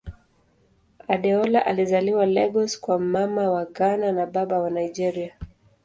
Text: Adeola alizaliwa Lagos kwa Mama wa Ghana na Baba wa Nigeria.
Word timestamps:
Adeola 1.07 1.65
alizaliwa 1.65 2.25
Lagos 2.25 2.79
kwa 2.79 2.99
Mama 2.99 3.51
wa 3.51 3.65
Ghana 3.65 4.11
na 4.11 4.25
Baba 4.25 4.59
wa 4.59 4.69
Nigeria. 4.69 5.35